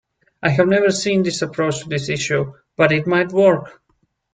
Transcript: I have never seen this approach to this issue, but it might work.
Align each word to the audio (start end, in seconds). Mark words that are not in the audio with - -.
I 0.41 0.49
have 0.49 0.67
never 0.67 0.89
seen 0.89 1.21
this 1.21 1.43
approach 1.43 1.81
to 1.83 1.89
this 1.89 2.09
issue, 2.09 2.53
but 2.75 2.91
it 2.91 3.05
might 3.05 3.31
work. 3.31 3.81